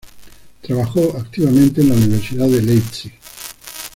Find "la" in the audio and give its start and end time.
1.89-1.93